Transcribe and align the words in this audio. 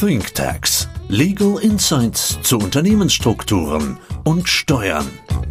ThinkTax. 0.00 0.88
Legal 1.08 1.58
Insights 1.60 2.38
zu 2.42 2.58
Unternehmensstrukturen 2.58 3.98
und 4.22 4.48
Steuern. 4.48 5.08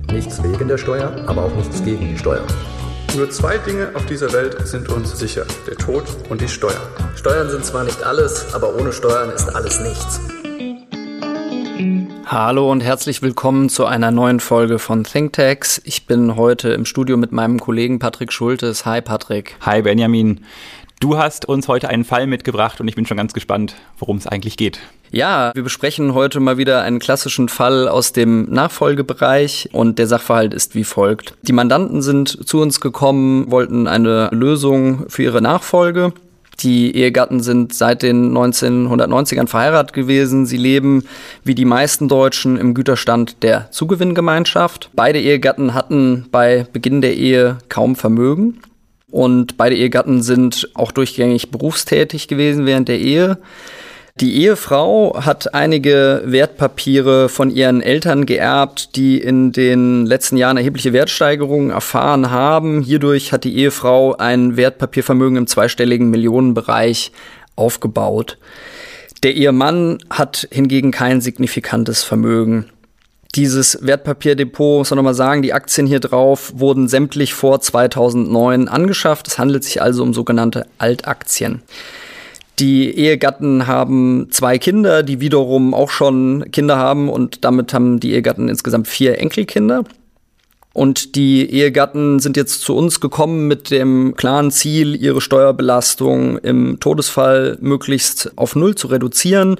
Nichts 0.09 0.41
wegen 0.41 0.69
der 0.69 0.77
Steuer, 0.77 1.13
aber 1.27 1.43
auch 1.43 1.55
nichts 1.57 1.83
gegen 1.83 2.07
die 2.07 2.17
Steuer. 2.17 2.47
Nur 3.17 3.29
zwei 3.29 3.57
Dinge 3.57 3.91
auf 3.93 4.05
dieser 4.05 4.31
Welt 4.31 4.65
sind 4.65 4.87
uns 4.87 5.19
sicher, 5.19 5.45
der 5.67 5.75
Tod 5.75 6.05
und 6.29 6.39
die 6.39 6.47
Steuern. 6.47 6.79
Steuern 7.17 7.49
sind 7.49 7.65
zwar 7.65 7.83
nicht 7.83 8.01
alles, 8.03 8.53
aber 8.53 8.73
ohne 8.73 8.93
Steuern 8.93 9.31
ist 9.31 9.53
alles 9.53 9.81
nichts. 9.81 10.21
Hallo 12.25 12.71
und 12.71 12.79
herzlich 12.79 13.21
willkommen 13.21 13.67
zu 13.67 13.85
einer 13.85 14.11
neuen 14.11 14.39
Folge 14.39 14.79
von 14.79 15.03
ThinkTax. 15.03 15.81
Ich 15.83 16.05
bin 16.05 16.37
heute 16.37 16.69
im 16.69 16.85
Studio 16.85 17.17
mit 17.17 17.33
meinem 17.33 17.59
Kollegen 17.59 17.99
Patrick 17.99 18.31
Schultes. 18.31 18.85
Hi 18.85 19.01
Patrick. 19.01 19.57
Hi 19.65 19.81
Benjamin. 19.81 20.45
Du 20.99 21.15
hast 21.15 21.47
uns 21.47 21.67
heute 21.67 21.89
einen 21.89 22.05
Fall 22.05 22.25
mitgebracht 22.25 22.81
und 22.81 22.87
ich 22.87 22.95
bin 22.95 23.05
schon 23.05 23.17
ganz 23.17 23.33
gespannt, 23.33 23.75
worum 23.99 24.17
es 24.17 24.25
eigentlich 24.25 24.57
geht. 24.57 24.79
Ja, 25.11 25.51
wir 25.53 25.61
besprechen 25.61 26.15
heute 26.15 26.39
mal 26.39 26.57
wieder 26.57 26.81
einen 26.81 26.97
klassischen 26.97 27.49
Fall 27.49 27.87
aus 27.87 28.13
dem 28.13 28.45
Nachfolgebereich 28.49 29.69
und 29.73 29.99
der 29.99 30.07
Sachverhalt 30.07 30.55
ist 30.55 30.73
wie 30.73 30.83
folgt. 30.83 31.35
Die 31.43 31.53
Mandanten 31.53 32.01
sind 32.01 32.47
zu 32.47 32.61
uns 32.61 32.81
gekommen, 32.81 33.51
wollten 33.51 33.87
eine 33.87 34.29
Lösung 34.31 35.05
für 35.07 35.21
ihre 35.21 35.41
Nachfolge. 35.41 36.13
Die 36.61 36.95
Ehegatten 36.95 37.41
sind 37.41 37.75
seit 37.75 38.01
den 38.01 38.35
1990ern 38.35 39.45
verheiratet 39.45 39.93
gewesen. 39.93 40.47
Sie 40.47 40.57
leben 40.57 41.03
wie 41.43 41.53
die 41.53 41.65
meisten 41.65 42.07
Deutschen 42.07 42.57
im 42.57 42.73
Güterstand 42.73 43.43
der 43.43 43.69
Zugewinngemeinschaft. 43.69 44.89
Beide 44.95 45.21
Ehegatten 45.21 45.75
hatten 45.75 46.25
bei 46.31 46.65
Beginn 46.73 47.01
der 47.01 47.15
Ehe 47.15 47.59
kaum 47.69 47.95
Vermögen. 47.95 48.61
Und 49.11 49.57
beide 49.57 49.75
Ehegatten 49.75 50.21
sind 50.21 50.69
auch 50.73 50.91
durchgängig 50.91 51.49
berufstätig 51.49 52.27
gewesen 52.27 52.65
während 52.65 52.89
der 52.89 52.99
Ehe. 52.99 53.37
Die 54.19 54.41
Ehefrau 54.41 55.23
hat 55.23 55.53
einige 55.53 56.23
Wertpapiere 56.25 57.29
von 57.29 57.51
ihren 57.51 57.81
Eltern 57.81 58.25
geerbt, 58.25 58.95
die 58.95 59.19
in 59.19 59.51
den 59.51 60.07
letzten 60.07 60.37
Jahren 60.37 60.57
erhebliche 60.57 60.91
Wertsteigerungen 60.91 61.69
erfahren 61.69 62.31
haben. 62.31 62.81
Hierdurch 62.81 63.31
hat 63.31 63.43
die 63.43 63.55
Ehefrau 63.55 64.15
ein 64.15 64.57
Wertpapiervermögen 64.57 65.37
im 65.37 65.47
zweistelligen 65.47 66.09
Millionenbereich 66.09 67.11
aufgebaut. 67.55 68.39
Der 69.21 69.35
Ehemann 69.35 69.99
hat 70.09 70.47
hingegen 70.51 70.91
kein 70.91 71.21
signifikantes 71.21 72.03
Vermögen 72.03 72.65
dieses 73.37 73.77
Wertpapierdepot, 73.81 74.79
muss 74.79 74.89
man 74.89 74.97
nochmal 74.97 75.13
sagen, 75.13 75.43
die 75.43 75.53
Aktien 75.53 75.85
hier 75.85 75.99
drauf 75.99 76.51
wurden 76.55 76.87
sämtlich 76.87 77.33
vor 77.33 77.61
2009 77.61 78.67
angeschafft. 78.67 79.27
Es 79.27 79.37
handelt 79.37 79.63
sich 79.63 79.81
also 79.81 80.01
um 80.01 80.13
sogenannte 80.13 80.65
Altaktien. 80.79 81.61
Die 82.57 82.89
Ehegatten 82.89 83.67
haben 83.67 84.29
zwei 84.31 84.57
Kinder, 84.57 85.03
die 85.03 85.21
wiederum 85.21 85.75
auch 85.75 85.91
schon 85.91 86.45
Kinder 86.51 86.77
haben 86.77 87.07
und 87.07 87.45
damit 87.45 87.71
haben 87.73 87.99
die 87.99 88.13
Ehegatten 88.13 88.49
insgesamt 88.49 88.87
vier 88.87 89.19
Enkelkinder. 89.19 89.83
Und 90.73 91.15
die 91.15 91.47
Ehegatten 91.49 92.19
sind 92.19 92.37
jetzt 92.37 92.61
zu 92.61 92.75
uns 92.75 92.99
gekommen 92.99 93.47
mit 93.47 93.69
dem 93.69 94.15
klaren 94.15 94.49
Ziel, 94.49 94.95
ihre 94.95 95.21
Steuerbelastung 95.21 96.39
im 96.39 96.79
Todesfall 96.79 97.57
möglichst 97.61 98.31
auf 98.35 98.55
Null 98.55 98.73
zu 98.73 98.87
reduzieren 98.87 99.59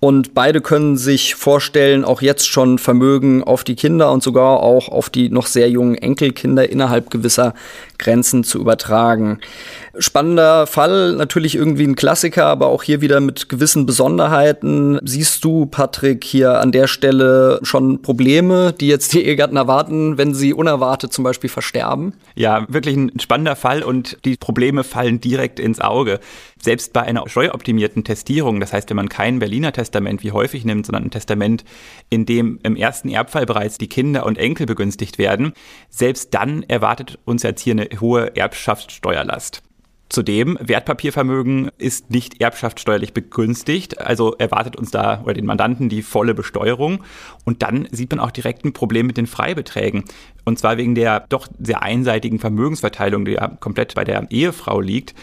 und 0.00 0.32
beide 0.32 0.60
können 0.60 0.96
sich 0.96 1.34
vorstellen, 1.34 2.04
auch 2.04 2.22
jetzt 2.22 2.48
schon 2.48 2.78
Vermögen 2.78 3.42
auf 3.42 3.64
die 3.64 3.74
Kinder 3.74 4.12
und 4.12 4.22
sogar 4.22 4.60
auch 4.60 4.88
auf 4.88 5.10
die 5.10 5.28
noch 5.28 5.46
sehr 5.46 5.68
jungen 5.68 5.96
Enkelkinder 5.96 6.70
innerhalb 6.70 7.10
gewisser 7.10 7.54
Grenzen 7.98 8.44
zu 8.44 8.60
übertragen. 8.60 9.40
Spannender 9.96 10.66
Fall, 10.66 11.14
natürlich 11.14 11.54
irgendwie 11.54 11.84
ein 11.84 11.96
Klassiker, 11.96 12.46
aber 12.46 12.66
auch 12.66 12.82
hier 12.82 13.00
wieder 13.00 13.20
mit 13.20 13.48
gewissen 13.48 13.86
Besonderheiten. 13.86 14.98
Siehst 15.04 15.44
du, 15.44 15.66
Patrick, 15.66 16.24
hier 16.24 16.60
an 16.60 16.72
der 16.72 16.86
Stelle 16.86 17.58
schon 17.62 18.02
Probleme, 18.02 18.72
die 18.72 18.88
jetzt 18.88 19.12
die 19.14 19.24
Ehegatten 19.24 19.56
erwarten, 19.56 20.18
wenn 20.18 20.34
sie 20.34 20.52
unerwartet 20.52 21.12
zum 21.12 21.24
Beispiel 21.24 21.50
versterben? 21.50 22.14
Ja, 22.34 22.66
wirklich 22.68 22.96
ein 22.96 23.18
spannender 23.18 23.56
Fall 23.56 23.82
und 23.82 24.18
die 24.24 24.36
Probleme 24.36 24.84
fallen 24.84 25.20
direkt 25.20 25.58
ins 25.58 25.80
Auge. 25.80 26.20
Selbst 26.60 26.92
bei 26.92 27.02
einer 27.02 27.28
steueroptimierten 27.28 28.04
Testierung, 28.04 28.60
das 28.60 28.72
heißt, 28.72 28.90
wenn 28.90 28.96
man 28.96 29.08
kein 29.08 29.38
Berliner 29.38 29.72
Testament 29.72 30.22
wie 30.22 30.32
häufig 30.32 30.64
nimmt, 30.64 30.86
sondern 30.86 31.04
ein 31.04 31.10
Testament, 31.10 31.64
in 32.10 32.26
dem 32.26 32.58
im 32.62 32.76
ersten 32.76 33.08
Erbfall 33.08 33.46
bereits 33.46 33.78
die 33.78 33.88
Kinder 33.88 34.26
und 34.26 34.38
Enkel 34.38 34.66
begünstigt 34.66 35.18
werden, 35.18 35.52
selbst 35.88 36.34
dann 36.34 36.62
erwartet 36.64 37.18
uns 37.24 37.42
jetzt 37.42 37.62
hier 37.62 37.72
eine 37.72 37.88
hohe 38.00 38.36
Erbschaftssteuerlast. 38.36 39.62
Zudem, 40.10 40.56
Wertpapiervermögen 40.60 41.70
ist 41.76 42.10
nicht 42.10 42.40
erbschaftssteuerlich 42.40 43.12
begünstigt, 43.12 44.00
also 44.00 44.34
erwartet 44.34 44.76
uns 44.76 44.90
da 44.90 45.20
oder 45.22 45.34
den 45.34 45.44
Mandanten 45.44 45.90
die 45.90 46.00
volle 46.00 46.32
Besteuerung. 46.32 47.04
Und 47.44 47.62
dann 47.62 47.86
sieht 47.90 48.10
man 48.10 48.20
auch 48.20 48.30
direkt 48.30 48.64
ein 48.64 48.72
Problem 48.72 49.06
mit 49.06 49.18
den 49.18 49.26
Freibeträgen. 49.26 50.04
Und 50.48 50.58
zwar 50.58 50.78
wegen 50.78 50.94
der 50.94 51.26
doch 51.28 51.46
sehr 51.60 51.82
einseitigen 51.82 52.38
Vermögensverteilung, 52.38 53.26
die 53.26 53.32
ja 53.32 53.48
komplett 53.48 53.94
bei 53.94 54.04
der 54.04 54.26
Ehefrau 54.30 54.80
liegt 54.80 55.14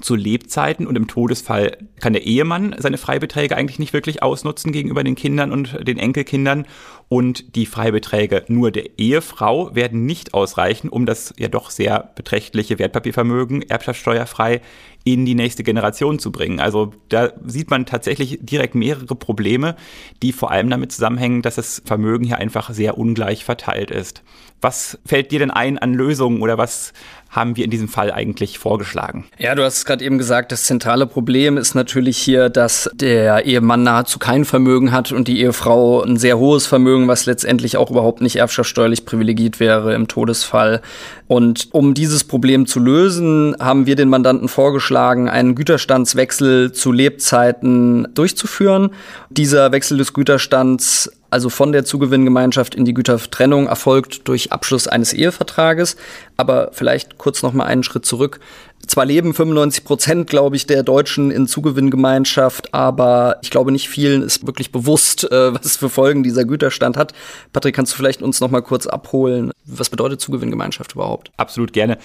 zu 0.00 0.14
Lebzeiten 0.14 0.86
und 0.86 0.96
im 0.96 1.06
Todesfall 1.06 1.76
kann 2.00 2.12
der 2.12 2.26
Ehemann 2.26 2.74
seine 2.78 2.98
Freibeträge 2.98 3.56
eigentlich 3.56 3.78
nicht 3.78 3.92
wirklich 3.92 4.22
ausnutzen 4.22 4.72
gegenüber 4.72 5.04
den 5.04 5.14
Kindern 5.14 5.52
und 5.52 5.86
den 5.86 5.98
Enkelkindern. 5.98 6.66
Und 7.08 7.56
die 7.56 7.66
Freibeträge 7.66 8.44
nur 8.48 8.70
der 8.70 8.98
Ehefrau 8.98 9.74
werden 9.74 10.04
nicht 10.04 10.34
ausreichen, 10.34 10.88
um 10.88 11.06
das 11.06 11.34
ja 11.38 11.48
doch 11.48 11.70
sehr 11.70 12.10
beträchtliche 12.16 12.78
Wertpapiervermögen 12.78 13.62
erbschaftssteuerfrei 13.62 14.62
in 15.04 15.26
die 15.26 15.34
nächste 15.34 15.62
Generation 15.62 16.18
zu 16.18 16.30
bringen. 16.30 16.60
Also 16.60 16.92
da 17.08 17.32
sieht 17.44 17.70
man 17.70 17.86
tatsächlich 17.86 18.38
direkt 18.40 18.74
mehrere 18.74 19.14
Probleme, 19.14 19.76
die 20.22 20.32
vor 20.32 20.50
allem 20.50 20.70
damit 20.70 20.92
zusammenhängen, 20.92 21.42
dass 21.42 21.56
das 21.56 21.82
Vermögen 21.84 22.24
hier 22.24 22.38
einfach 22.38 22.70
sehr 22.70 22.98
ungleich 22.98 23.44
verteilt 23.44 23.90
ist. 23.90 24.22
Was 24.60 24.96
fällt 25.04 25.32
dir 25.32 25.40
denn 25.40 25.50
ein 25.50 25.76
an 25.76 25.92
Lösungen 25.92 26.40
oder 26.40 26.56
was 26.56 26.92
haben 27.28 27.56
wir 27.56 27.64
in 27.64 27.70
diesem 27.70 27.88
Fall 27.88 28.12
eigentlich 28.12 28.58
vorgeschlagen? 28.58 29.24
Ja, 29.38 29.54
du 29.54 29.64
hast 29.64 29.86
gerade 29.86 30.04
eben 30.04 30.18
gesagt, 30.18 30.52
das 30.52 30.64
zentrale 30.64 31.06
Problem 31.06 31.56
ist 31.56 31.74
natürlich 31.74 32.18
hier, 32.18 32.48
dass 32.50 32.90
der 32.94 33.46
Ehemann 33.46 33.82
nahezu 33.82 34.18
kein 34.18 34.44
Vermögen 34.44 34.92
hat 34.92 35.10
und 35.10 35.26
die 35.28 35.40
Ehefrau 35.40 36.02
ein 36.02 36.18
sehr 36.18 36.38
hohes 36.38 36.66
Vermögen, 36.66 37.08
was 37.08 37.26
letztendlich 37.26 37.76
auch 37.76 37.90
überhaupt 37.90 38.20
nicht 38.20 38.36
erbschaftssteuerlich 38.36 39.04
privilegiert 39.06 39.58
wäre 39.58 39.94
im 39.94 40.06
Todesfall. 40.06 40.82
Und 41.26 41.68
um 41.72 41.94
dieses 41.94 42.22
Problem 42.22 42.66
zu 42.66 42.78
lösen, 42.78 43.56
haben 43.58 43.86
wir 43.86 43.96
den 43.96 44.10
Mandanten 44.10 44.48
vorgeschlagen, 44.48 44.91
einen 44.96 45.54
Güterstandswechsel 45.54 46.72
zu 46.72 46.92
Lebzeiten 46.92 48.08
durchzuführen. 48.14 48.90
Dieser 49.30 49.72
Wechsel 49.72 49.98
des 49.98 50.12
Güterstands 50.12 51.10
also 51.32 51.48
von 51.48 51.72
der 51.72 51.86
Zugewinngemeinschaft 51.86 52.74
in 52.74 52.84
die 52.84 52.92
Gütertrennung, 52.92 53.66
erfolgt 53.66 54.28
durch 54.28 54.52
Abschluss 54.52 54.86
eines 54.86 55.14
Ehevertrages. 55.14 55.96
Aber 56.36 56.68
vielleicht 56.72 57.16
kurz 57.16 57.42
noch 57.42 57.54
mal 57.54 57.64
einen 57.64 57.82
Schritt 57.82 58.04
zurück. 58.04 58.38
Zwar 58.86 59.06
leben 59.06 59.32
95 59.32 59.84
Prozent, 59.84 60.28
glaube 60.28 60.56
ich, 60.56 60.66
der 60.66 60.82
Deutschen 60.82 61.30
in 61.30 61.46
Zugewinngemeinschaft, 61.46 62.74
aber 62.74 63.38
ich 63.40 63.50
glaube 63.50 63.72
nicht 63.72 63.88
vielen 63.88 64.22
ist 64.22 64.46
wirklich 64.46 64.72
bewusst, 64.72 65.30
äh, 65.30 65.54
was 65.54 65.78
für 65.78 65.88
Folgen 65.88 66.22
dieser 66.22 66.44
Güterstand 66.44 66.98
hat. 66.98 67.14
Patrick, 67.54 67.76
kannst 67.76 67.92
du 67.92 67.96
vielleicht 67.96 68.20
uns 68.20 68.40
noch 68.40 68.50
mal 68.50 68.60
kurz 68.60 68.86
abholen? 68.86 69.52
Was 69.64 69.88
bedeutet 69.88 70.20
Zugewinngemeinschaft 70.20 70.92
überhaupt? 70.92 71.30
Absolut 71.38 71.72
gerne. 71.72 71.96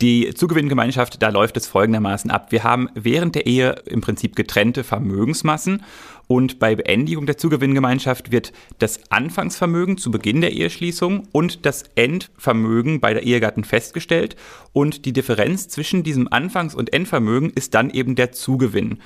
Die 0.00 0.32
Zugewinngemeinschaft, 0.32 1.20
da 1.20 1.28
läuft 1.28 1.56
es 1.56 1.66
folgendermaßen 1.66 2.30
ab. 2.30 2.52
Wir 2.52 2.62
haben 2.62 2.88
während 2.94 3.34
der 3.34 3.46
Ehe 3.46 3.82
im 3.86 4.00
Prinzip 4.00 4.36
getrennte 4.36 4.84
Vermögensmassen 4.84 5.82
und 6.28 6.60
bei 6.60 6.76
Beendigung 6.76 7.26
der 7.26 7.36
Zugewinngemeinschaft 7.36 8.30
wird 8.30 8.52
das 8.78 9.10
Anfangsvermögen 9.10 9.98
zu 9.98 10.12
Beginn 10.12 10.40
der 10.40 10.52
Eheschließung 10.52 11.26
und 11.32 11.66
das 11.66 11.82
Endvermögen 11.96 13.00
bei 13.00 13.12
der 13.12 13.24
Ehegatten 13.24 13.64
festgestellt 13.64 14.36
und 14.72 15.04
die 15.04 15.12
Differenz 15.12 15.66
zwischen 15.66 16.04
diesem 16.04 16.32
Anfangs- 16.32 16.76
und 16.76 16.92
Endvermögen 16.92 17.50
ist 17.50 17.74
dann 17.74 17.90
eben 17.90 18.14
der 18.14 18.30
Zugewinn. 18.30 19.00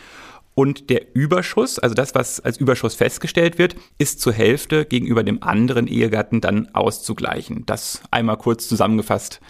Und 0.55 0.91
der 0.91 1.15
Überschuss, 1.15 1.79
also 1.79 1.95
das, 1.95 2.15
was 2.15 2.39
als 2.41 2.59
Überschuss 2.59 2.95
festgestellt 2.95 3.57
wird, 3.57 3.77
ist 3.97 4.21
zur 4.21 4.35
Hälfte 4.35 4.85
gegenüber 4.85 5.23
dem 5.23 5.43
anderen 5.43 5.87
Ehegatten 5.87 6.43
dann 6.43 6.69
auszugleichen. 6.75 7.65
Das 7.65 8.03
einmal 8.11 8.37
kurz 8.37 8.69
zusammengefasst 8.69 9.41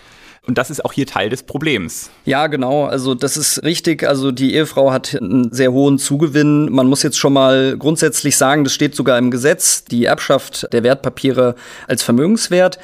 und 0.46 0.58
das 0.58 0.70
ist 0.70 0.84
auch 0.84 0.92
hier 0.92 1.06
Teil 1.06 1.28
des 1.30 1.44
Problems. 1.44 2.10
Ja, 2.24 2.48
genau. 2.48 2.86
Also 2.86 3.14
das 3.14 3.36
ist 3.36 3.62
richtig. 3.62 4.06
Also 4.06 4.32
die 4.32 4.54
Ehefrau 4.54 4.90
hat 4.90 5.14
einen 5.14 5.52
sehr 5.52 5.72
hohen 5.72 5.98
Zugewinn. 5.98 6.70
Man 6.70 6.88
muss 6.88 7.04
jetzt 7.04 7.18
schon 7.18 7.32
mal 7.32 7.76
grundsätzlich 7.78 8.36
sagen, 8.36 8.64
das 8.64 8.74
steht 8.74 8.96
sogar 8.96 9.18
im 9.18 9.30
Gesetz, 9.30 9.84
die 9.84 10.04
Erbschaft 10.04 10.66
der 10.72 10.82
Wertpapiere 10.82 11.54
als 11.86 12.02
Vermögenswert 12.02 12.78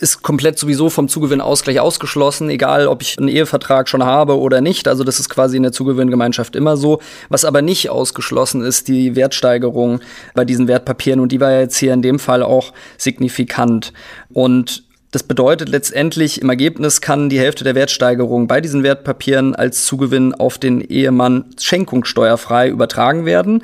ist 0.00 0.22
komplett 0.22 0.58
sowieso 0.58 0.90
vom 0.90 1.08
Zugewinnausgleich 1.08 1.80
ausgeschlossen, 1.80 2.50
egal 2.50 2.88
ob 2.88 3.00
ich 3.00 3.16
einen 3.16 3.28
Ehevertrag 3.28 3.88
schon 3.88 4.04
habe 4.04 4.38
oder 4.38 4.60
nicht. 4.60 4.88
Also 4.88 5.04
das 5.04 5.20
ist 5.20 5.28
quasi 5.28 5.56
in 5.56 5.62
der 5.62 5.72
Zugewinngemeinschaft 5.72 6.56
immer 6.56 6.76
so. 6.76 7.00
Was 7.28 7.44
aber 7.44 7.62
nicht 7.62 7.90
ausgeschlossen 7.90 8.62
ist, 8.62 8.88
die 8.88 9.14
Wertsteigerung 9.14 10.00
bei 10.34 10.44
diesen 10.44 10.68
Wertpapieren 10.68 11.20
und 11.20 11.30
die 11.30 11.40
war 11.40 11.52
jetzt 11.52 11.76
hier 11.76 11.92
in 11.92 12.02
dem 12.02 12.18
Fall 12.18 12.42
auch 12.42 12.72
signifikant. 12.98 13.92
Und 14.32 14.83
Das 15.14 15.22
bedeutet 15.22 15.68
letztendlich, 15.68 16.42
im 16.42 16.48
Ergebnis 16.48 17.00
kann 17.00 17.28
die 17.28 17.38
Hälfte 17.38 17.62
der 17.62 17.76
Wertsteigerung 17.76 18.48
bei 18.48 18.60
diesen 18.60 18.82
Wertpapieren 18.82 19.54
als 19.54 19.84
Zugewinn 19.84 20.34
auf 20.34 20.58
den 20.58 20.80
Ehemann 20.80 21.44
schenkungssteuerfrei 21.56 22.68
übertragen 22.68 23.24
werden 23.24 23.62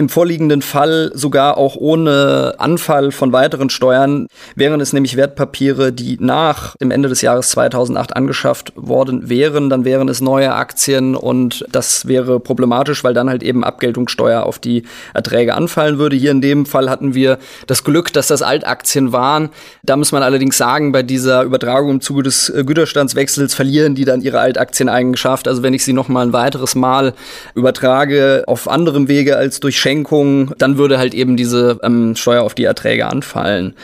im 0.00 0.08
vorliegenden 0.08 0.62
Fall 0.62 1.12
sogar 1.14 1.58
auch 1.58 1.76
ohne 1.76 2.54
Anfall 2.58 3.12
von 3.12 3.32
weiteren 3.32 3.68
Steuern, 3.68 4.26
wären 4.56 4.80
es 4.80 4.92
nämlich 4.92 5.16
Wertpapiere, 5.16 5.92
die 5.92 6.16
nach 6.18 6.74
dem 6.78 6.90
Ende 6.90 7.10
des 7.10 7.20
Jahres 7.20 7.50
2008 7.50 8.16
angeschafft 8.16 8.72
worden 8.76 9.28
wären, 9.28 9.68
dann 9.68 9.84
wären 9.84 10.08
es 10.08 10.22
neue 10.22 10.54
Aktien 10.54 11.14
und 11.14 11.66
das 11.70 12.08
wäre 12.08 12.40
problematisch, 12.40 13.04
weil 13.04 13.12
dann 13.12 13.28
halt 13.28 13.42
eben 13.42 13.62
Abgeltungssteuer 13.62 14.44
auf 14.44 14.58
die 14.58 14.84
Erträge 15.12 15.54
anfallen 15.54 15.98
würde. 15.98 16.16
Hier 16.16 16.30
in 16.30 16.40
dem 16.40 16.64
Fall 16.64 16.88
hatten 16.88 17.14
wir 17.14 17.38
das 17.66 17.84
Glück, 17.84 18.12
dass 18.12 18.26
das 18.26 18.40
Altaktien 18.40 19.12
waren. 19.12 19.50
Da 19.82 19.96
muss 19.96 20.12
man 20.12 20.22
allerdings 20.22 20.56
sagen, 20.56 20.92
bei 20.92 21.02
dieser 21.02 21.42
Übertragung 21.42 21.90
im 21.90 22.00
Zuge 22.00 22.22
des 22.22 22.48
äh, 22.48 22.64
Güterstandswechsels 22.64 23.54
verlieren 23.54 23.94
die 23.94 24.06
dann 24.06 24.22
ihre 24.22 24.40
Altaktieneigenschaft. 24.40 25.46
Also 25.46 25.62
wenn 25.62 25.74
ich 25.74 25.84
sie 25.84 25.92
noch 25.92 26.08
mal 26.08 26.26
ein 26.26 26.32
weiteres 26.32 26.74
Mal 26.74 27.12
übertrage 27.54 28.44
auf 28.46 28.66
anderem 28.66 29.08
Wege 29.08 29.36
als 29.36 29.60
durch 29.60 29.78
Schenkung, 29.90 30.54
dann 30.58 30.78
würde 30.78 30.98
halt 30.98 31.14
eben 31.14 31.36
diese 31.36 31.80
ähm, 31.82 32.14
Steuer 32.14 32.42
auf 32.42 32.54
die 32.54 32.64
Erträge 32.64 33.06
anfallen. 33.06 33.74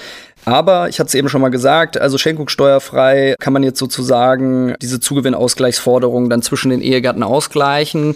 Aber 0.44 0.88
ich 0.88 1.00
hatte 1.00 1.08
es 1.08 1.14
eben 1.14 1.28
schon 1.28 1.40
mal 1.40 1.48
gesagt, 1.48 2.00
also 2.00 2.18
schenkungssteuerfrei 2.18 3.34
kann 3.40 3.52
man 3.52 3.64
jetzt 3.64 3.80
sozusagen 3.80 4.76
diese 4.80 5.00
Zugewinnausgleichsforderung 5.00 6.30
dann 6.30 6.42
zwischen 6.42 6.70
den 6.70 6.80
Ehegatten 6.80 7.24
ausgleichen 7.24 8.14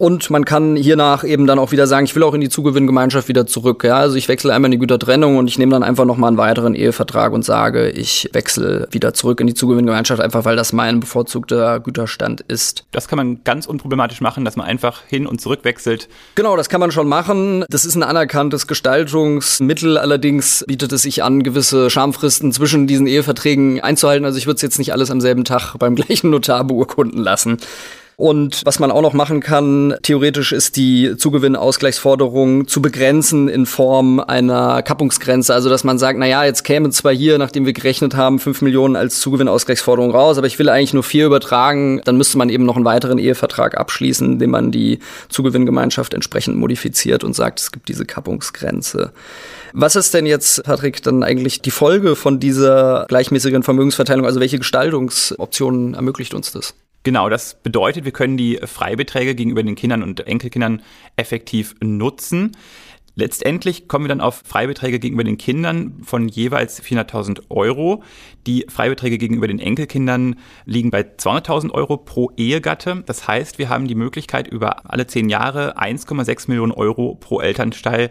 und 0.00 0.30
man 0.30 0.46
kann 0.46 0.76
hiernach 0.76 1.24
eben 1.24 1.46
dann 1.46 1.58
auch 1.58 1.72
wieder 1.72 1.86
sagen, 1.86 2.06
ich 2.06 2.16
will 2.16 2.22
auch 2.22 2.32
in 2.32 2.40
die 2.40 2.48
Zugewinngemeinschaft 2.48 3.28
wieder 3.28 3.46
zurück. 3.46 3.84
Ja? 3.84 3.98
Also 3.98 4.16
ich 4.16 4.28
wechsle 4.28 4.54
einmal 4.54 4.68
in 4.68 4.72
die 4.72 4.78
Gütertrennung 4.78 5.36
und 5.36 5.46
ich 5.46 5.58
nehme 5.58 5.72
dann 5.72 5.82
einfach 5.82 6.06
nochmal 6.06 6.28
einen 6.28 6.38
weiteren 6.38 6.74
Ehevertrag 6.74 7.34
und 7.34 7.44
sage, 7.44 7.90
ich 7.90 8.30
wechsle 8.32 8.88
wieder 8.92 9.12
zurück 9.12 9.42
in 9.42 9.46
die 9.46 9.52
Zugewinngemeinschaft, 9.52 10.22
einfach 10.22 10.46
weil 10.46 10.56
das 10.56 10.72
mein 10.72 11.00
bevorzugter 11.00 11.80
Güterstand 11.80 12.40
ist. 12.40 12.86
Das 12.92 13.08
kann 13.08 13.18
man 13.18 13.44
ganz 13.44 13.66
unproblematisch 13.66 14.22
machen, 14.22 14.46
dass 14.46 14.56
man 14.56 14.64
einfach 14.64 15.02
hin 15.06 15.26
und 15.26 15.42
zurück 15.42 15.60
wechselt. 15.64 16.08
Genau, 16.34 16.56
das 16.56 16.70
kann 16.70 16.80
man 16.80 16.92
schon 16.92 17.06
machen. 17.06 17.66
Das 17.68 17.84
ist 17.84 17.94
ein 17.94 18.02
anerkanntes 18.02 18.66
Gestaltungsmittel. 18.66 19.98
Allerdings 19.98 20.64
bietet 20.66 20.92
es 20.92 21.02
sich 21.02 21.22
an, 21.22 21.42
gewisse 21.42 21.90
Schamfristen 21.90 22.52
zwischen 22.52 22.86
diesen 22.86 23.06
Eheverträgen 23.06 23.82
einzuhalten. 23.82 24.24
Also 24.24 24.38
ich 24.38 24.46
würde 24.46 24.56
es 24.56 24.62
jetzt 24.62 24.78
nicht 24.78 24.94
alles 24.94 25.10
am 25.10 25.20
selben 25.20 25.44
Tag 25.44 25.74
beim 25.78 25.94
gleichen 25.94 26.30
Notar 26.30 26.64
beurkunden 26.64 27.22
lassen. 27.22 27.58
Und 28.20 28.60
was 28.66 28.78
man 28.78 28.90
auch 28.90 29.00
noch 29.00 29.14
machen 29.14 29.40
kann, 29.40 29.94
theoretisch 30.02 30.52
ist 30.52 30.76
die 30.76 31.16
Zugewinnausgleichsforderung 31.16 32.68
zu 32.68 32.82
begrenzen 32.82 33.48
in 33.48 33.64
Form 33.64 34.20
einer 34.20 34.82
Kappungsgrenze. 34.82 35.54
Also 35.54 35.70
dass 35.70 35.84
man 35.84 35.98
sagt, 35.98 36.18
na 36.18 36.26
ja, 36.26 36.44
jetzt 36.44 36.62
kämen 36.62 36.92
zwar 36.92 37.14
hier, 37.14 37.38
nachdem 37.38 37.64
wir 37.64 37.72
gerechnet 37.72 38.14
haben, 38.14 38.38
fünf 38.38 38.60
Millionen 38.60 38.94
als 38.94 39.20
Zugewinnausgleichsforderung 39.20 40.10
raus, 40.10 40.36
aber 40.36 40.46
ich 40.46 40.58
will 40.58 40.68
eigentlich 40.68 40.92
nur 40.92 41.02
vier 41.02 41.24
übertragen, 41.24 42.02
dann 42.04 42.18
müsste 42.18 42.36
man 42.36 42.50
eben 42.50 42.66
noch 42.66 42.76
einen 42.76 42.84
weiteren 42.84 43.16
Ehevertrag 43.16 43.78
abschließen, 43.78 44.32
indem 44.32 44.50
man 44.50 44.70
die 44.70 44.98
Zugewinngemeinschaft 45.30 46.12
entsprechend 46.12 46.58
modifiziert 46.58 47.24
und 47.24 47.34
sagt, 47.34 47.58
es 47.58 47.72
gibt 47.72 47.88
diese 47.88 48.04
Kappungsgrenze. 48.04 49.12
Was 49.72 49.96
ist 49.96 50.12
denn 50.12 50.26
jetzt, 50.26 50.62
Patrick, 50.64 51.02
dann 51.02 51.22
eigentlich 51.22 51.62
die 51.62 51.70
Folge 51.70 52.16
von 52.16 52.38
dieser 52.38 53.06
gleichmäßigen 53.08 53.62
Vermögensverteilung? 53.62 54.26
Also 54.26 54.40
welche 54.40 54.58
Gestaltungsoptionen 54.58 55.94
ermöglicht 55.94 56.34
uns 56.34 56.52
das? 56.52 56.74
Genau, 57.02 57.30
das 57.30 57.62
bedeutet, 57.62 58.04
wir 58.04 58.12
können 58.12 58.36
die 58.36 58.58
Freibeträge 58.62 59.34
gegenüber 59.34 59.62
den 59.62 59.74
Kindern 59.74 60.02
und 60.02 60.26
Enkelkindern 60.26 60.82
effektiv 61.16 61.74
nutzen. 61.80 62.52
Letztendlich 63.14 63.88
kommen 63.88 64.04
wir 64.04 64.08
dann 64.08 64.20
auf 64.20 64.42
Freibeträge 64.46 64.98
gegenüber 64.98 65.24
den 65.24 65.36
Kindern 65.36 66.00
von 66.02 66.28
jeweils 66.28 66.82
400.000 66.82 67.42
Euro. 67.50 68.02
Die 68.46 68.66
Freibeträge 68.68 69.18
gegenüber 69.18 69.48
den 69.48 69.58
Enkelkindern 69.58 70.36
liegen 70.64 70.90
bei 70.90 71.00
200.000 71.00 71.72
Euro 71.72 71.96
pro 71.96 72.30
Ehegatte. 72.36 73.02
Das 73.06 73.26
heißt, 73.26 73.58
wir 73.58 73.68
haben 73.68 73.88
die 73.88 73.94
Möglichkeit, 73.94 74.46
über 74.46 74.90
alle 74.90 75.06
zehn 75.06 75.28
Jahre 75.28 75.76
1,6 75.78 76.48
Millionen 76.48 76.72
Euro 76.72 77.16
pro 77.16 77.40
Elternteil 77.40 78.10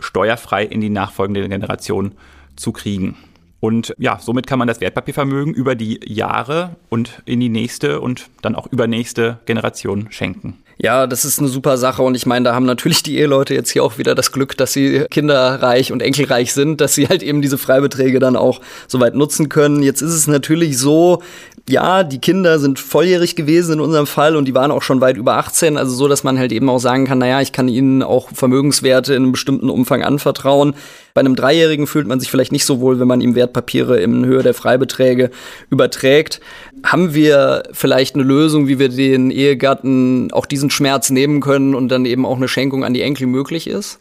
steuerfrei 0.00 0.64
in 0.64 0.80
die 0.80 0.90
nachfolgende 0.90 1.46
Generation 1.48 2.14
zu 2.56 2.72
kriegen. 2.72 3.16
Und 3.60 3.94
ja, 3.98 4.18
somit 4.18 4.46
kann 4.46 4.58
man 4.58 4.68
das 4.68 4.80
Wertpapiervermögen 4.80 5.54
über 5.54 5.74
die 5.74 6.00
Jahre 6.04 6.76
und 6.88 7.22
in 7.26 7.40
die 7.40 7.50
nächste 7.50 8.00
und 8.00 8.30
dann 8.42 8.54
auch 8.54 8.66
übernächste 8.66 9.38
Generation 9.44 10.08
schenken. 10.10 10.58
Ja, 10.82 11.06
das 11.06 11.26
ist 11.26 11.38
eine 11.38 11.48
super 11.48 11.76
Sache 11.76 12.02
und 12.02 12.14
ich 12.14 12.24
meine, 12.24 12.46
da 12.46 12.54
haben 12.54 12.64
natürlich 12.64 13.02
die 13.02 13.18
Eheleute 13.18 13.52
jetzt 13.52 13.68
hier 13.70 13.84
auch 13.84 13.98
wieder 13.98 14.14
das 14.14 14.32
Glück, 14.32 14.56
dass 14.56 14.72
sie 14.72 15.04
kinderreich 15.10 15.92
und 15.92 16.00
enkelreich 16.00 16.54
sind, 16.54 16.80
dass 16.80 16.94
sie 16.94 17.06
halt 17.06 17.22
eben 17.22 17.42
diese 17.42 17.58
Freibeträge 17.58 18.18
dann 18.18 18.34
auch 18.34 18.62
soweit 18.88 19.14
nutzen 19.14 19.50
können. 19.50 19.82
Jetzt 19.82 20.00
ist 20.00 20.14
es 20.14 20.26
natürlich 20.26 20.78
so, 20.78 21.22
ja, 21.68 22.02
die 22.02 22.18
Kinder 22.18 22.58
sind 22.58 22.78
volljährig 22.78 23.36
gewesen 23.36 23.74
in 23.74 23.80
unserem 23.80 24.06
Fall 24.06 24.36
und 24.36 24.46
die 24.46 24.54
waren 24.54 24.70
auch 24.70 24.82
schon 24.82 25.02
weit 25.02 25.18
über 25.18 25.34
18, 25.36 25.76
also 25.76 25.94
so, 25.94 26.08
dass 26.08 26.24
man 26.24 26.38
halt 26.38 26.50
eben 26.50 26.68
auch 26.70 26.78
sagen 26.78 27.06
kann, 27.06 27.18
naja, 27.18 27.42
ich 27.42 27.52
kann 27.52 27.68
ihnen 27.68 28.02
auch 28.02 28.30
Vermögenswerte 28.32 29.14
in 29.14 29.24
einem 29.24 29.32
bestimmten 29.32 29.68
Umfang 29.68 30.02
anvertrauen. 30.02 30.74
Bei 31.12 31.20
einem 31.20 31.36
Dreijährigen 31.36 31.86
fühlt 31.86 32.06
man 32.06 32.20
sich 32.20 32.30
vielleicht 32.30 32.52
nicht 32.52 32.64
so 32.64 32.80
wohl, 32.80 33.00
wenn 33.00 33.08
man 33.08 33.20
ihm 33.20 33.34
Wertpapiere 33.34 34.00
in 34.00 34.24
Höhe 34.24 34.42
der 34.42 34.54
Freibeträge 34.54 35.30
überträgt. 35.68 36.40
Haben 36.84 37.14
wir 37.14 37.64
vielleicht 37.72 38.14
eine 38.14 38.24
Lösung, 38.24 38.68
wie 38.68 38.78
wir 38.78 38.88
den 38.88 39.30
Ehegatten 39.30 40.32
auch 40.32 40.46
diesen 40.46 40.69
Schmerz 40.70 41.10
nehmen 41.10 41.40
können 41.40 41.74
und 41.74 41.88
dann 41.88 42.04
eben 42.04 42.26
auch 42.26 42.36
eine 42.36 42.48
Schenkung 42.48 42.84
an 42.84 42.94
die 42.94 43.02
Enkel 43.02 43.26
möglich 43.26 43.66
ist? 43.66 44.00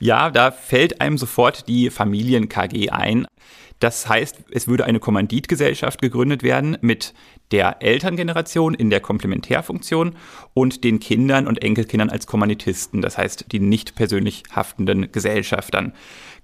Ja, 0.00 0.30
da 0.30 0.50
fällt 0.50 1.00
einem 1.00 1.18
sofort 1.18 1.68
die 1.68 1.90
Familien-KG 1.90 2.90
ein. 2.90 3.26
Das 3.80 4.08
heißt, 4.08 4.38
es 4.50 4.68
würde 4.68 4.84
eine 4.84 5.00
Kommanditgesellschaft 5.00 6.00
gegründet 6.00 6.42
werden 6.42 6.76
mit 6.80 7.14
der 7.52 7.82
Elterngeneration 7.82 8.74
in 8.74 8.90
der 8.90 9.00
Komplementärfunktion 9.00 10.14
und 10.54 10.84
den 10.84 11.00
Kindern 11.00 11.46
und 11.46 11.62
Enkelkindern 11.62 12.10
als 12.10 12.26
Kommanditisten, 12.26 13.02
das 13.02 13.18
heißt 13.18 13.46
die 13.52 13.60
nicht 13.60 13.94
persönlich 13.94 14.44
haftenden 14.50 15.12
Gesellschaftern. 15.12 15.92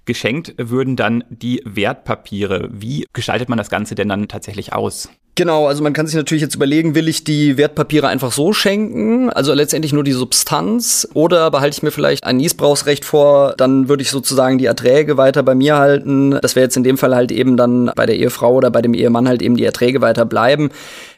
Geschenkt 0.05 0.53
würden 0.57 0.95
dann 0.95 1.23
die 1.29 1.61
Wertpapiere. 1.65 2.69
Wie 2.71 3.05
gestaltet 3.13 3.49
man 3.49 3.57
das 3.57 3.69
Ganze 3.69 3.93
denn 3.93 4.07
dann 4.07 4.27
tatsächlich 4.29 4.73
aus? 4.73 5.09
Genau, 5.37 5.67
also 5.67 5.83
man 5.83 5.93
kann 5.93 6.07
sich 6.07 6.15
natürlich 6.15 6.41
jetzt 6.41 6.55
überlegen, 6.55 6.95
will 6.95 7.07
ich 7.07 7.23
die 7.23 7.57
Wertpapiere 7.57 8.07
einfach 8.07 8.31
so 8.31 8.53
schenken, 8.53 9.29
also 9.29 9.53
letztendlich 9.53 9.93
nur 9.93 10.03
die 10.03 10.13
Substanz, 10.13 11.07
oder 11.13 11.51
behalte 11.51 11.75
ich 11.75 11.83
mir 11.83 11.91
vielleicht 11.91 12.23
ein 12.23 12.37
Niesbrauchsrecht 12.37 13.05
vor, 13.05 13.53
dann 13.55 13.87
würde 13.87 14.01
ich 14.01 14.09
sozusagen 14.09 14.57
die 14.57 14.65
Erträge 14.65 15.15
weiter 15.15 15.43
bei 15.43 15.53
mir 15.53 15.77
halten. 15.77 16.39
Das 16.41 16.55
wäre 16.55 16.63
jetzt 16.63 16.75
in 16.75 16.83
dem 16.83 16.97
Fall 16.97 17.13
halt 17.13 17.31
eben 17.31 17.55
dann 17.55 17.91
bei 17.95 18.07
der 18.07 18.15
Ehefrau 18.15 18.55
oder 18.55 18.71
bei 18.71 18.81
dem 18.81 18.95
Ehemann 18.95 19.27
halt 19.27 19.43
eben 19.43 19.57
die 19.57 19.63
Erträge 19.63 20.01
weiter 20.01 20.25
bleiben. 20.25 20.71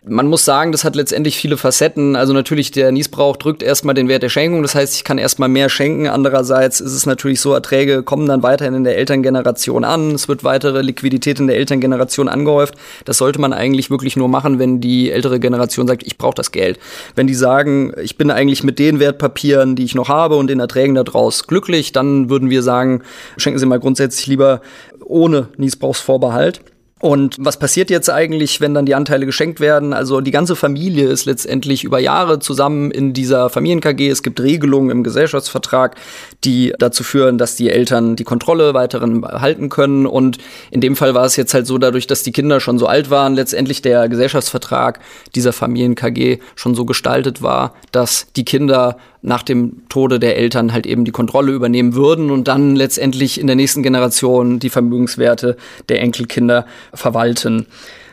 Man 0.05 0.27
muss 0.27 0.45
sagen, 0.45 0.71
das 0.71 0.83
hat 0.83 0.95
letztendlich 0.95 1.37
viele 1.37 1.57
Facetten. 1.57 2.15
Also 2.15 2.33
natürlich 2.33 2.71
der 2.71 2.91
Niesbrauch 2.91 3.35
drückt 3.35 3.61
erstmal 3.61 3.95
den 3.95 4.07
Wert 4.07 4.23
der 4.23 4.29
Schenkung, 4.29 4.61
das 4.61 4.75
heißt, 4.75 4.95
ich 4.95 5.03
kann 5.03 5.17
erstmal 5.17 5.49
mehr 5.49 5.69
schenken. 5.69 6.07
Andererseits 6.07 6.79
ist 6.79 6.93
es 6.93 7.05
natürlich 7.05 7.42
so, 7.42 7.54
Erträge 7.54 8.04
kommen 8.04 8.27
dann 8.27 8.42
weiterhin 8.42 8.73
in 8.73 8.83
der 8.83 8.97
Elterngeneration 8.97 9.83
an, 9.83 10.11
es 10.11 10.27
wird 10.27 10.44
weitere 10.44 10.81
Liquidität 10.81 11.39
in 11.39 11.47
der 11.47 11.57
Elterngeneration 11.57 12.30
angehäuft. 12.30 12.75
Das 13.06 13.18
sollte 13.18 13.42
man 13.42 13.54
eigentlich 13.54 13.89
wirklich 13.89 14.15
nur 14.15 14.30
machen, 14.30 14.57
wenn 14.59 14.80
die 14.80 15.11
ältere 15.11 15.39
Generation 15.39 15.87
sagt, 15.87 16.04
ich 16.04 16.18
brauche 16.18 16.35
das 16.35 16.51
Geld. 16.51 16.80
Wenn 17.15 17.27
die 17.27 17.35
sagen, 17.35 17.94
ich 18.01 18.18
bin 18.18 18.31
eigentlich 18.31 18.63
mit 18.63 18.80
den 18.80 18.99
Wertpapieren, 18.99 19.75
die 19.75 19.83
ich 19.83 19.95
noch 19.95 20.09
habe 20.09 20.37
und 20.37 20.47
den 20.47 20.59
Erträgen 20.59 20.95
daraus 20.95 21.47
glücklich, 21.47 21.92
dann 21.92 22.30
würden 22.30 22.49
wir 22.49 22.63
sagen, 22.63 23.01
schenken 23.37 23.59
Sie 23.59 23.65
mal 23.65 23.80
grundsätzlich 23.80 24.27
lieber 24.27 24.61
ohne 25.04 25.49
Niesbrauchsvorbehalt. 25.57 26.61
Und 27.01 27.37
was 27.39 27.57
passiert 27.57 27.89
jetzt 27.89 28.09
eigentlich, 28.09 28.59
wenn 28.59 28.73
dann 28.73 28.85
die 28.85 28.94
Anteile 28.94 29.25
geschenkt 29.25 29.61
werden? 29.61 29.94
Also 29.94 30.19
die 30.19 30.31
ganze 30.31 30.57
Familie 30.57 31.07
ist 31.07 31.25
letztendlich 31.25 31.85
über 31.85 31.99
Jahre 31.99 32.39
zusammen 32.39 32.91
in 32.91 33.13
dieser 33.13 33.49
Familien-KG. 33.49 34.09
Es 34.09 34.21
gibt 34.21 34.41
Regelungen 34.41 34.89
im 34.89 35.03
Gesellschaftsvertrag, 35.03 35.95
die 36.44 36.73
dazu 36.77 37.03
führen, 37.03 37.37
dass 37.37 37.56
die 37.56 37.69
Eltern 37.69 38.18
die 38.18 38.25
Kontrolle 38.25 38.73
weiterhin 38.73 39.23
halten 39.25 39.69
können. 39.69 40.06
Und 40.06 40.39
in 40.71 40.81
dem 40.81 40.97
Fall 40.97 41.13
war 41.13 41.23
es 41.23 41.37
jetzt 41.37 41.53
halt 41.53 41.68
so, 41.68 41.77
dadurch, 41.77 42.06
dass 42.06 42.23
die 42.23 42.33
Kinder 42.33 42.59
schon 42.59 42.77
so 42.77 42.85
alt 42.85 43.09
waren, 43.09 43.33
letztendlich 43.33 43.81
der 43.81 44.09
Gesellschaftsvertrag 44.09 44.99
dieser 45.35 45.53
Familien-KG 45.53 46.39
schon 46.56 46.75
so 46.75 46.83
gestaltet 46.83 47.41
war, 47.41 47.75
dass 47.94 48.27
die 48.35 48.44
Kinder 48.44 48.97
nach 49.21 49.44
dem 49.44 49.87
Tode 49.89 50.19
der 50.19 50.37
Eltern 50.37 50.71
halt 50.71 50.85
eben 50.85 51.03
die 51.03 51.11
Kontrolle 51.11 51.51
übernehmen 51.51 51.94
würden 51.94 52.31
und 52.31 52.47
dann 52.47 52.75
letztendlich 52.75 53.39
in 53.39 53.47
der 53.47 53.56
nächsten 53.56 53.83
Generation 53.83 54.59
die 54.59 54.69
Vermögenswerte 54.69 55.57
der 55.89 56.01
Enkelkinder 56.01 56.65
verwalten. 56.93 57.67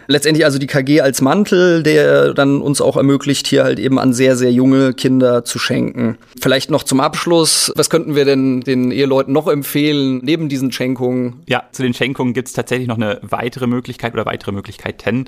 Letztendlich 0.09 0.45
also 0.45 0.59
die 0.59 0.69
KG 0.69 1.01
als 1.01 1.21
Mantel, 1.21 1.83
der 1.83 2.33
dann 2.33 2.61
uns 2.61 2.81
auch 2.81 2.97
ermöglicht, 2.97 3.47
hier 3.49 3.65
halt 3.65 3.79
eben 3.79 3.99
an 3.99 4.13
sehr, 4.13 4.37
sehr 4.37 4.53
junge 4.53 4.95
Kinder 4.95 5.45
zu 5.45 5.59
schenken. 5.59 6.17
Vielleicht 6.41 6.71
noch 6.71 6.85
zum 6.85 7.01
Abschluss, 7.01 7.73
was 7.75 7.91
könnten 7.91 8.15
wir 8.15 8.25
denn 8.25 8.61
den 8.61 8.93
Eheleuten 8.93 9.33
noch 9.33 9.49
empfehlen, 9.49 10.21
neben 10.23 10.49
diesen 10.49 10.71
Schenkungen? 10.71 11.43
Ja, 11.47 11.65
zu 11.73 11.83
den 11.83 11.93
Schenkungen 11.93 12.35
gibt 12.35 12.49
es 12.49 12.55
tatsächlich 12.55 12.87
noch 12.87 12.97
eine 12.97 13.19
weitere 13.23 13.67
Möglichkeit 13.67 14.13
oder 14.13 14.27
weitere 14.27 14.53
Möglichkeiten. 14.53 15.27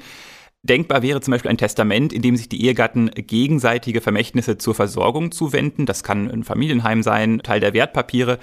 Denkbar 0.64 1.02
wäre 1.02 1.20
zum 1.20 1.32
Beispiel 1.32 1.50
ein 1.50 1.56
Testament, 1.56 2.12
in 2.12 2.20
dem 2.20 2.36
sich 2.36 2.48
die 2.48 2.64
Ehegatten 2.64 3.10
gegenseitige 3.14 4.00
Vermächtnisse 4.00 4.58
zur 4.58 4.74
Versorgung 4.74 5.30
zuwenden. 5.30 5.86
Das 5.86 6.02
kann 6.02 6.28
ein 6.28 6.42
Familienheim 6.42 7.04
sein, 7.04 7.38
Teil 7.44 7.60
der 7.60 7.74
Wertpapiere. 7.74 8.38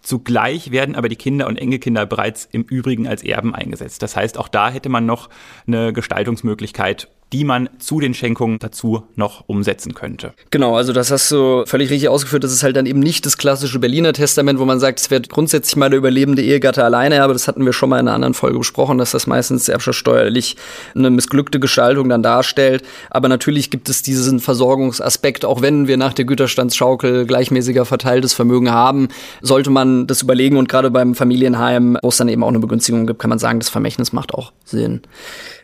Zugleich 0.00 0.70
werden 0.70 0.94
aber 0.94 1.08
die 1.08 1.16
Kinder 1.16 1.48
und 1.48 1.56
Enkelkinder 1.56 2.06
bereits 2.06 2.48
im 2.52 2.62
Übrigen 2.62 3.08
als 3.08 3.24
Erben 3.24 3.52
eingesetzt. 3.52 4.00
Das 4.02 4.14
heißt, 4.14 4.38
auch 4.38 4.46
da 4.46 4.70
hätte 4.70 4.88
man 4.88 5.06
noch 5.06 5.28
eine 5.66 5.92
Gestaltungsmöglichkeit, 5.92 7.08
die 7.32 7.44
man 7.44 7.68
zu 7.78 7.98
den 7.98 8.14
Schenkungen 8.14 8.58
dazu 8.58 9.04
noch 9.16 9.44
umsetzen 9.48 9.94
könnte. 9.94 10.32
Genau, 10.50 10.76
also 10.76 10.92
das 10.92 11.10
hast 11.10 11.30
du 11.32 11.64
völlig 11.66 11.90
richtig 11.90 12.08
ausgeführt. 12.08 12.44
Das 12.44 12.52
ist 12.52 12.62
halt 12.62 12.76
dann 12.76 12.86
eben 12.86 13.00
nicht 13.00 13.26
das 13.26 13.36
klassische 13.36 13.78
Berliner 13.78 14.12
Testament, 14.12 14.60
wo 14.60 14.64
man 14.64 14.78
sagt, 14.78 15.00
es 15.00 15.10
wird 15.10 15.28
grundsätzlich 15.28 15.76
mal 15.76 15.90
der 15.90 15.98
überlebende 15.98 16.42
Ehegatte 16.42 16.84
alleine, 16.84 17.22
aber 17.22 17.32
das 17.32 17.48
hatten 17.48 17.64
wir 17.64 17.72
schon 17.72 17.88
mal 17.88 17.98
in 17.98 18.06
einer 18.06 18.14
anderen 18.14 18.34
Folge 18.34 18.58
besprochen, 18.58 18.98
dass 18.98 19.10
das 19.10 19.26
meistens 19.26 19.68
erbschaftssteuerlich 19.68 20.56
eine 20.94 21.10
missglückte 21.10 21.58
Gestaltung 21.58 22.08
dann 22.08 22.22
darstellt. 22.22 22.84
Aber 23.10 23.28
natürlich 23.28 23.70
gibt 23.70 23.88
es 23.88 24.02
diesen 24.02 24.38
Versorgungsaspekt, 24.38 25.44
auch 25.44 25.62
wenn 25.62 25.88
wir 25.88 25.96
nach 25.96 26.14
der 26.14 26.26
Güterstandsschaukel 26.26 27.26
gleichmäßiger 27.26 27.84
verteiltes 27.84 28.34
Vermögen 28.34 28.70
haben, 28.70 29.08
sollte 29.42 29.70
man 29.70 30.06
das 30.06 30.22
überlegen 30.22 30.56
und 30.56 30.68
gerade 30.68 30.90
beim 30.90 31.14
Familienheim, 31.16 31.98
wo 32.02 32.08
es 32.08 32.16
dann 32.18 32.28
eben 32.28 32.44
auch 32.44 32.48
eine 32.48 32.60
Begünstigung 32.60 33.06
gibt, 33.06 33.18
kann 33.18 33.30
man 33.30 33.38
sagen, 33.40 33.58
das 33.58 33.68
Vermächtnis 33.68 34.12
macht 34.12 34.32
auch 34.32 34.52
Sinn. 34.64 35.02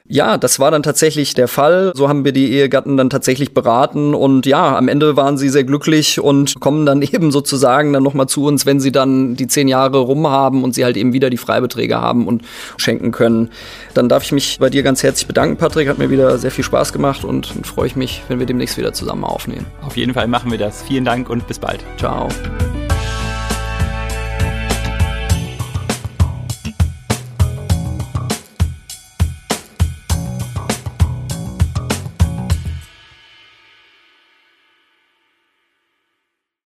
Ja, 0.07 0.37
das 0.37 0.59
war 0.59 0.71
dann 0.71 0.83
tatsächlich 0.83 1.35
der 1.35 1.49
Fall. 1.49 1.93
So 1.95 2.09
haben 2.09 2.25
wir 2.25 2.33
die 2.33 2.53
Ehegatten 2.53 2.97
dann 2.97 3.09
tatsächlich 3.09 3.55
beraten 3.55 4.15
und 4.15 4.47
ja, 4.47 4.77
am 4.77 4.89
Ende 4.89 5.17
waren 5.17 5.39
sie 5.39 5.49
sehr 5.49 5.65
glücklich 5.65 6.21
und 6.21 6.61
kommen 6.61 6.87
dann 6.87 7.03
eben 7.03 7.31
sozusagen 7.31 7.93
dann 7.93 8.03
nochmal 8.03 8.29
zu 8.29 8.45
uns, 8.45 8.67
wenn 8.67 8.81
sie 8.81 8.93
dann 8.93 9.37
die 9.37 9.47
zehn 9.47 9.69
Jahre 9.69 9.99
rum 9.99 10.27
haben 10.27 10.65
und 10.65 10.75
sie 10.75 10.85
halt 10.85 10.97
eben 10.97 11.13
wieder 11.13 11.31
die 11.31 11.37
Freibeträge 11.37 12.01
haben 12.01 12.27
und 12.27 12.43
schenken 12.77 13.13
können. 13.13 13.51
Dann 13.95 14.09
darf 14.09 14.25
ich 14.25 14.33
mich 14.33 14.59
bei 14.59 14.71
dir 14.71 14.83
ganz 14.83 15.03
herzlich 15.03 15.27
bedanken, 15.27 15.57
Patrick. 15.57 15.89
Hat 15.89 15.99
mir 15.99 16.11
wieder 16.11 16.39
sehr 16.39 16.51
viel 16.51 16.65
Spaß 16.65 16.93
gemacht 16.93 17.25
und 17.25 17.47
freue 17.65 17.87
ich 17.87 17.97
mich, 17.97 18.23
wenn 18.29 18.39
wir 18.39 18.47
demnächst 18.47 18.77
wieder 18.79 18.93
zusammen 18.93 19.25
aufnehmen. 19.25 19.67
Auf 19.83 19.97
jeden 19.97 20.15
Fall 20.15 20.27
machen 20.27 20.51
wir 20.51 20.59
das. 20.59 20.83
Vielen 20.83 21.05
Dank 21.05 21.31
und 21.31 21.47
bis 21.47 21.59
bald. 21.59 21.85
Ciao. 21.99 22.29